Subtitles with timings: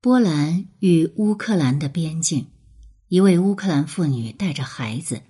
[0.00, 2.52] 波兰与乌克兰的边境，
[3.08, 5.22] 一位乌克兰妇女带着孩子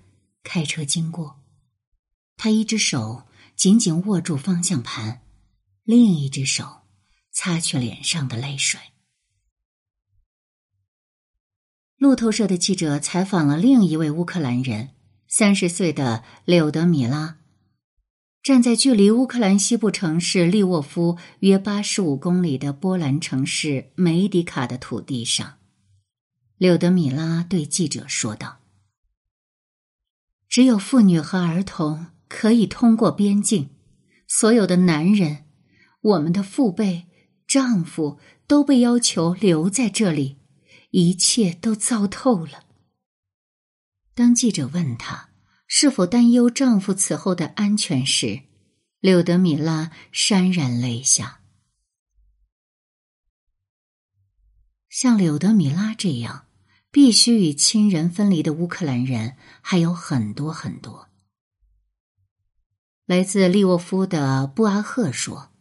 [0.43, 1.41] 开车经过，
[2.37, 3.23] 她一只手
[3.55, 5.23] 紧紧握住方向盘，
[5.83, 6.81] 另一只手
[7.31, 8.79] 擦去脸上的泪水。
[11.97, 14.89] 路透社的记者采访了另一位乌克兰人，
[15.27, 17.38] 三十岁的柳德米拉。
[18.41, 25.57] 站在距离乌克兰西部城市利沃夫约八十五公里的波兰城市梅迪卡的土地上，
[26.57, 28.59] 柳德米拉对记者说道
[30.47, 33.69] ：“只有妇女和儿童可以通过边境，
[34.25, 35.43] 所有的男人，
[36.01, 37.07] 我们的父辈、
[37.45, 40.37] 丈夫都被要求留在这里，
[40.91, 42.63] 一切都糟透了。”
[44.15, 45.28] 当记者问他。
[45.71, 48.41] 是否担忧丈夫此后的安全时，
[48.99, 51.41] 柳德米拉潸然泪下。
[54.89, 56.47] 像柳德米拉这样
[56.89, 61.07] 必须与亲人分离的乌克兰人还有很多很多。
[63.05, 65.51] 来自利沃夫的布阿赫说：“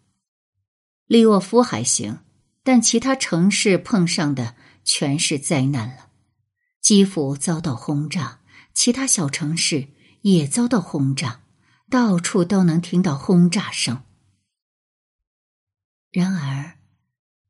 [1.04, 2.20] 利沃夫还行，
[2.62, 6.08] 但其他城市碰上的全是灾难了。
[6.80, 8.40] 基辅遭到轰炸，
[8.72, 9.88] 其他小城市。”
[10.34, 11.40] 也遭到轰炸，
[11.88, 14.02] 到处都能听到轰炸声。
[16.10, 16.78] 然而，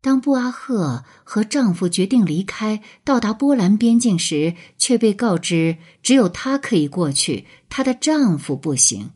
[0.01, 9.13] 当布阿赫和丈夫决定离开，到达波兰边境时，却被告知只有她可以过去，她的丈夫不行。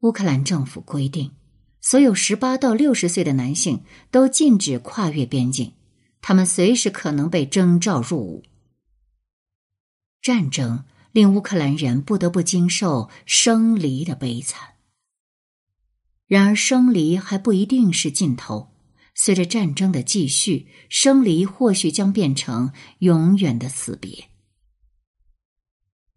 [0.00, 1.32] 乌克兰政府规定，
[1.80, 5.72] 所有十八到六十岁的男性都禁止跨越边境，
[6.20, 8.42] 他们随时可能被征召入伍。
[10.20, 10.84] 战争。
[11.12, 14.60] 令乌克兰人不得不经受生离的悲惨。
[16.26, 18.70] 然而，生离还不一定是尽头。
[19.14, 24.28] 随着战争的继续，生离或许将变成永远的死别。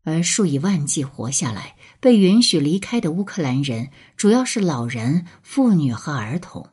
[0.04, 6.70] 而数以万计活下来、被允许离开的乌克兰人，主要是老人、妇女和儿童。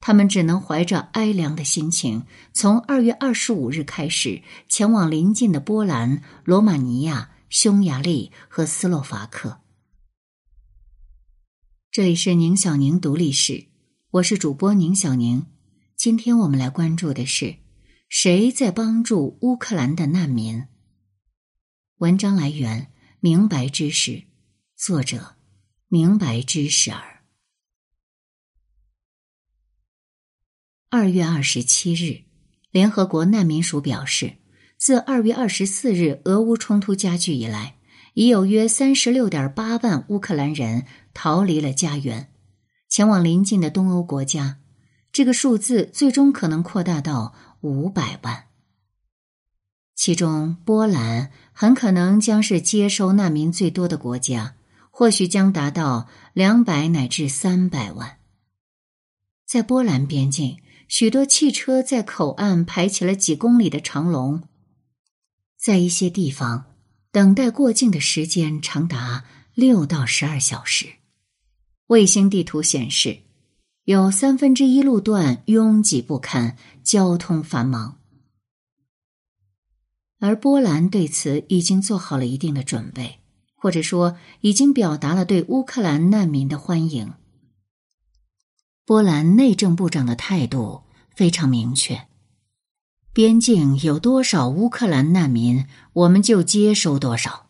[0.00, 7.32] 他们只能怀着哀凉的心情，从二月二十五日开始，前往邻近的波兰、罗马尼亚。
[7.54, 9.60] 匈牙利和斯洛伐克。
[11.92, 13.68] 这里是宁小宁读历史，
[14.10, 15.46] 我是主播宁小宁。
[15.94, 17.58] 今天我们来关注的是
[18.08, 20.66] 谁在帮助乌克兰的难民？
[21.98, 24.24] 文章来源：明白知识，
[24.74, 25.36] 作者：
[25.86, 27.22] 明白知识儿。
[30.88, 32.24] 二月二十七日，
[32.72, 34.38] 联合国难民署表示。
[34.84, 37.76] 自二月二十四日俄乌冲突加剧以来，
[38.12, 40.84] 已有约三十六点八万乌克兰人
[41.14, 42.28] 逃离了家园，
[42.90, 44.58] 前往邻近的东欧国家。
[45.10, 48.44] 这个数字最终可能扩大到五百万。
[49.94, 54.54] 其中，波兰很可能将是接收难民最多的国家，
[54.90, 58.18] 或许将达到两百乃至三百万。
[59.46, 60.58] 在波兰边境，
[60.88, 64.42] 许多汽车在口岸排起了几公里的长龙。
[65.64, 66.66] 在一些地方，
[67.10, 70.96] 等待过境的时间长达六到十二小时。
[71.86, 73.20] 卫星地图显示，
[73.84, 77.98] 有三分之一路段拥挤不堪，交通繁忙。
[80.20, 83.20] 而波兰对此已经做好了一定的准备，
[83.54, 87.14] 或者说已经表达了对乌克兰难民的欢迎。
[88.84, 90.82] 波兰内政部长的态度
[91.16, 92.06] 非常明确。
[93.14, 97.46] 边境有多少乌克兰难民，我们就接收多少。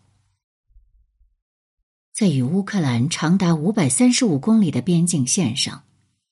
[2.13, 5.85] 在与乌克兰长达五百三十五公里的边境线上，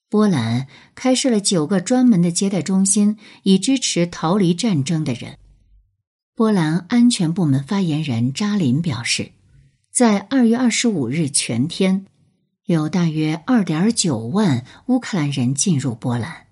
[0.07, 5.39] 波兰开设了九个专门的接待中心，以支持逃离战争的人。
[6.35, 9.31] 波兰安全部门发言人扎林表示，
[9.91, 12.05] 在二月二十五日全天，
[12.65, 16.42] 有大约二点九万乌克兰人进入波兰。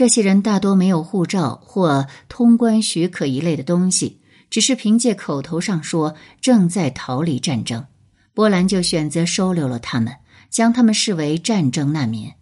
[0.00, 4.18] 这些人大多没有护照或通关许可一类的东西，
[4.48, 7.84] 只是凭借口头上说正在逃离战争，
[8.32, 10.16] 波兰就选择收留了他们，
[10.48, 12.32] 将他们视为战争难民。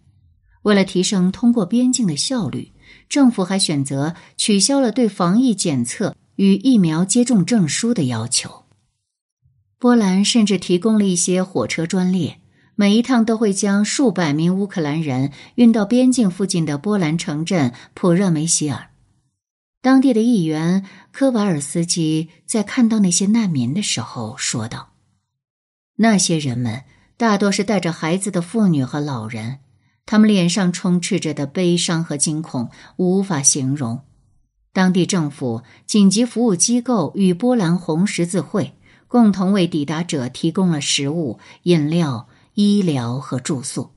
[0.63, 2.71] 为了提升通过边境的效率，
[3.09, 8.67] 政府还选择取消了对防疫检测与疫苗接种证书的要求。
[9.81, 12.39] 波兰甚至提供了一些火车专列。
[12.81, 18.91] 每一趟都会将数百名乌克兰人运到边境附近的波兰城镇普热梅希尔。
[19.83, 24.91] 当地的议员科瓦尔斯基在看到那些难民的时候说道
[25.99, 26.85] ：“那些人们
[27.17, 29.59] 大多是带着孩子的妇女和老人，
[30.07, 34.03] 他们脸上充斥着的悲伤和惊恐无法形容。
[34.73, 38.75] 当地政府、紧急服务机构与波兰红十字会
[39.09, 42.28] 共同为抵达者提供了食物、饮料、
[42.61, 43.93] 医疗和住宿。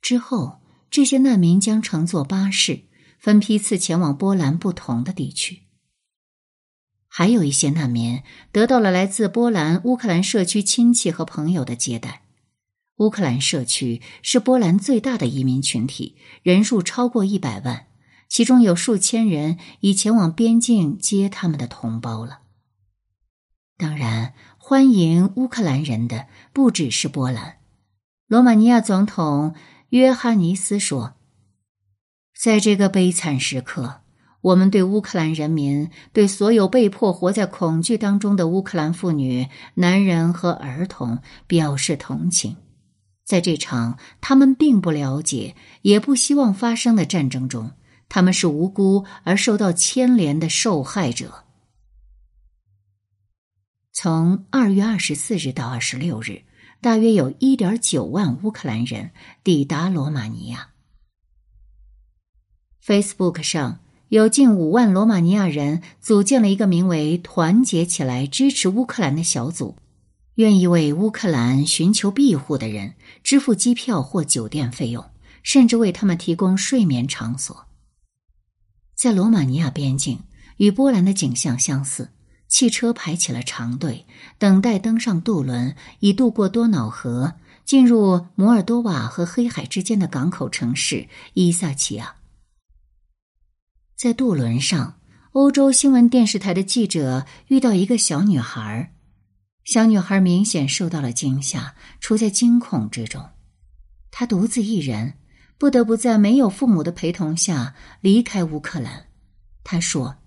[0.00, 2.84] 之后，这些难民将乘坐巴士
[3.18, 5.64] 分批次前往波兰不同的地区。
[7.08, 8.22] 还有一些难民
[8.52, 12.22] 得到了来自波兰乌克兰社区亲戚和朋友的接待。
[12.98, 17.88] 乌克兰社区是波兰最大的移民群体，人数超过一百万，
[18.28, 22.42] 其中有数千人已前往边境接他们的同胞了。
[23.76, 24.32] 当然，
[24.68, 27.58] 欢迎乌克兰人的不只是波兰。
[28.26, 29.54] 罗马尼亚总统
[29.90, 31.14] 约翰尼斯说
[32.36, 34.00] ：“在这个悲惨时刻。”
[34.42, 42.56] 我们对乌克兰人民，对所有被迫活在恐惧当中的乌克兰妇女、男人和儿童表示同情。
[43.24, 47.70] 在这场他们并不了解、也不希望发生的战争中，
[48.08, 51.44] 他们是无辜而受到牵连的受害者。
[53.98, 56.42] 从二月二十四日到二十六日，
[56.82, 59.12] 大约有一点九万乌克兰人
[59.42, 60.68] 抵达罗马尼亚。
[62.84, 63.80] Facebook 上。
[64.08, 69.76] 有近五万罗马尼亚人组建了一个名为“团结起来支持乌克兰”的小组，
[70.34, 72.94] 愿意为乌克兰寻求庇护的人
[73.24, 75.04] 支付机票或酒店费用，
[75.42, 77.66] 甚至为他们提供睡眠场所。
[78.94, 80.20] 在罗马尼亚边境，
[80.58, 82.10] 与波兰的景象相似，
[82.48, 84.06] 汽车排起了长队，
[84.38, 87.34] 等待登上渡轮，以渡过多瑙河，
[87.64, 92.16] 进入摩尔多瓦和黑海之间的港口城市伊萨奇亚。
[93.96, 95.00] 在渡轮上，
[95.32, 98.92] 欧洲新闻电视台的记者遇到一个小女孩。
[99.64, 103.30] 小女孩明显受到了惊吓，处在惊恐之中。
[104.12, 105.14] 她独自一人，
[105.58, 109.06] 不得不在没有父母的陪同下离开乌克兰。
[109.64, 110.18] 她说：“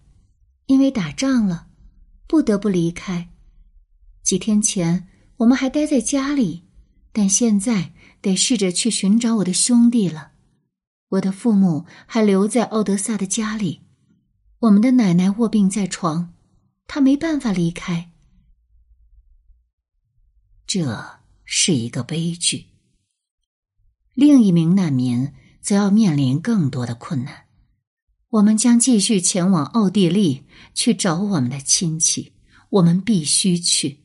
[0.68, 1.68] 因为打仗了，
[2.30, 3.32] 不得不离开。
[4.22, 6.64] 几天前我们还待在家里，
[7.12, 7.92] 但现在
[8.22, 10.34] 得试着去寻找我的兄弟了。”
[11.10, 13.82] 我的父母还留在奥德萨的家里，
[14.60, 16.36] 我们的奶奶卧病在床，
[16.86, 18.12] 她没办法离开。
[20.68, 22.68] 这是一个悲剧。
[24.14, 27.49] 另一名难民则要面临更多的困难。
[28.30, 32.34] 我们将继续前往奥地利去找我们的亲戚，
[32.70, 34.00] 我们必须去。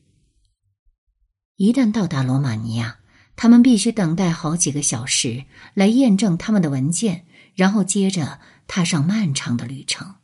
[1.55, 2.99] 一旦到达罗马尼亚。
[3.37, 5.43] 他们必须等待好几个小时
[5.73, 10.15] 来验证他们的文件，然后接着踏上漫长的旅程。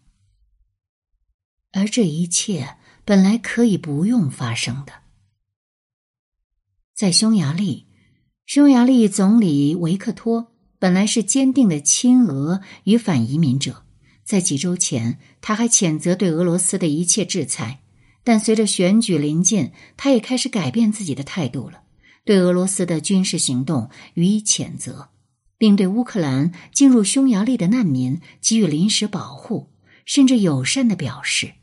[1.73, 4.93] 而这一切本来可以不用发生的。
[6.95, 7.87] 在匈牙利，
[8.45, 13.83] 匈牙利总理维克托本来是坚定的亲俄与反移民者，
[14.23, 17.81] 在几周前他还谴责对俄罗斯的一切制裁，
[18.23, 21.81] 但随着选举临近，他也开始改变自己的态度了。
[22.23, 25.09] 对俄罗斯的军事行动予以谴责，
[25.57, 29.71] 并对乌克兰进入匈牙利的难民给予临时保护，
[30.05, 31.53] 甚至友善的表示，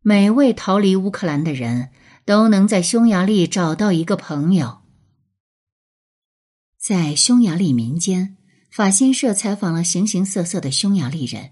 [0.00, 1.90] 每位逃离乌克兰的人
[2.24, 4.78] 都能在匈牙利找到一个朋友。
[6.78, 8.36] 在匈牙利民间，
[8.70, 11.50] 法新社采访了形形色色的匈牙利人，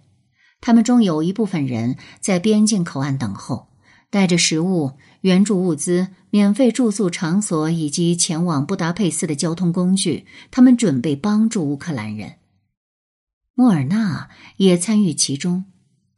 [0.60, 3.68] 他们中有一部分人在边境口岸等候。
[4.12, 12.38] 带着食物、援助物资、免费住宿场所以及前往布达佩斯的交通工具，他们准备帮助乌克兰人。
[13.54, 15.66] 莫尔纳也参与其中，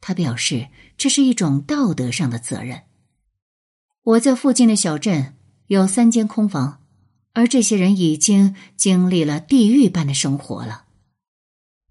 [0.01, 2.81] 他表示这是一种道德上的责任。
[4.01, 5.35] 我在附近的小镇
[5.67, 6.81] 有三间空房，
[7.33, 10.85] 而这些人已经经历了地狱般的生活了。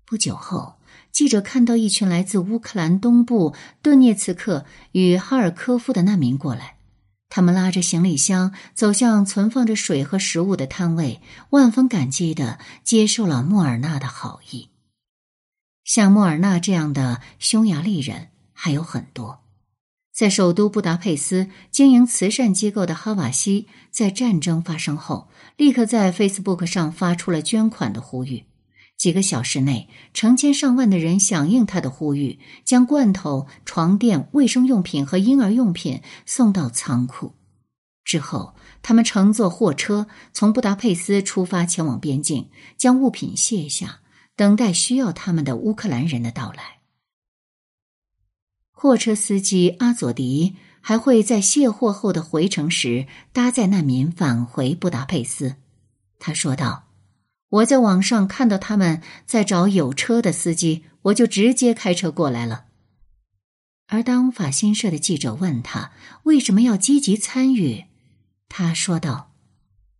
[0.04, 0.81] 不久后。
[1.12, 6.78] 记者看到一群来自乌克兰东部顿涅茨克与哈尔科夫的难民过来，
[7.28, 14.70] 他们拉着行李箱走向存放着水和食物的摊位，万分感激的接受了莫尔纳的好意。
[15.84, 19.40] 像莫尔纳这样的匈牙利人还有很多。
[20.14, 28.44] 在首都布达佩斯经营慈善机构的哈瓦西，在战争发生后，立刻在 Facebook 上发出了捐款的呼吁。
[29.02, 37.34] 几个小时内，成千上万的人响应他的呼吁，将罐头、床垫、卫生用品和婴儿用品送到仓库。
[38.04, 44.02] 之后，他们乘坐货车从布达佩斯出发，前往边境，将物品卸下，
[44.36, 46.78] 等待需要他们的乌克兰人的到来。
[48.70, 55.56] 货车司机阿佐迪还会在卸货后的回程时搭载难民返回布达佩斯。
[56.20, 56.91] 他说道。
[57.52, 62.64] 我在网上看到他们在找有车的司机，我就直接开车过来了。
[63.88, 65.92] 而当法新社的记者问他
[66.22, 67.84] 为什么要积极参与，
[68.48, 69.34] 他说道：“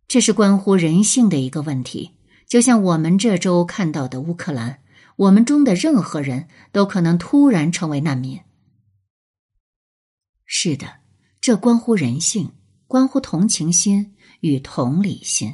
[0.07, 2.13] 这是关乎人性的一个问题，
[2.47, 4.79] 就像我们这周看到的乌克兰，
[5.15, 8.39] 我们中的任何人都可能突然成为难民。”
[10.43, 11.01] 是的，
[11.39, 12.51] 这关乎人性，
[12.87, 15.53] 关乎同情心与同理心。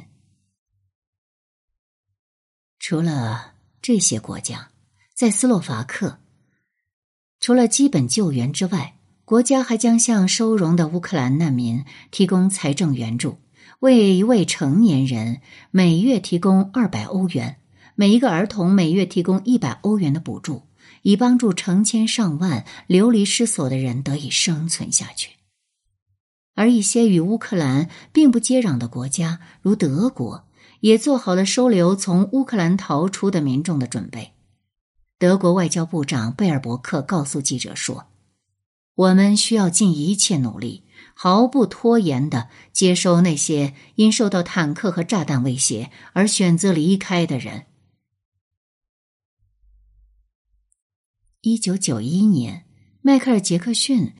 [2.90, 4.70] 除了这些国家，
[5.14, 6.18] 在斯洛伐克，
[7.38, 13.38] 除了基本救援之外，国家还将向收容的乌克兰难民提供财政援助，
[13.78, 17.58] 为一位成年人每月提供二百欧元，
[17.94, 20.64] 每一个儿童每月提供一百欧元的补助，
[21.02, 25.36] 以帮助成千上万流离失所的人得以生存下去。
[26.56, 30.44] 而一些与乌克兰并不接壤的国家，如德国。
[30.80, 34.32] 也做好了收留从乌克兰逃出的民众的准备。
[35.18, 38.06] 德国外交部长贝尔伯克告诉记者说
[38.96, 40.84] ：“我们需要尽一切努力，
[41.14, 47.66] 毫不拖延的接收那些因受到坦克和炸弹威胁而选择离开的人。”
[51.42, 52.64] 一九九一年，
[53.02, 54.14] 迈克尔·杰克逊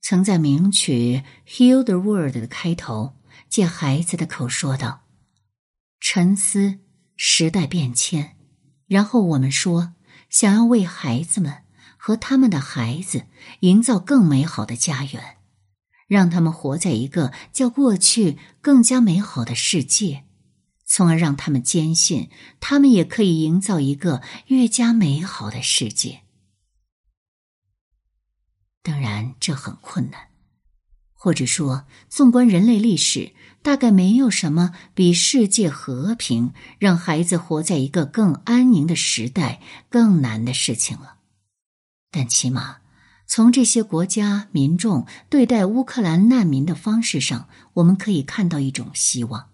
[0.00, 3.14] 曾在名曲《Heal the World》的开头
[3.48, 5.05] 借孩子的口说道。
[6.00, 6.78] 沉思
[7.16, 8.36] 时代变迁，
[8.86, 9.94] 然后我们说，
[10.28, 11.64] 想要为孩子们
[11.96, 13.26] 和他们的孩子
[13.60, 15.38] 营造更美好的家园，
[16.06, 20.24] 让他们活在一个较过去更加美好的世界，
[20.84, 26.22] 从而让他们坚信，他们也可以营造一个越加美好的世界。
[28.82, 30.28] 当然，这很困难，
[31.26, 33.32] 或者说，纵观人类历史。
[33.60, 41.16] 大概没有什么比世界和平、让孩子活在一个更安宁的时代更难的事情了。
[42.12, 42.76] 但起码
[43.26, 49.48] 从这些国家民众对待乌克兰难民的方式上，我们可以看到一种希望：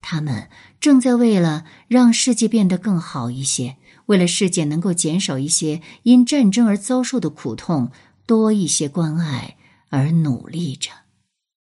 [0.00, 0.48] 他们
[0.80, 7.92] 正在为了让世界变得更好一些，为了世界能够减少一些因战争而遭受的苦痛、
[8.24, 9.58] 多一些关爱
[9.90, 10.90] 而努力着。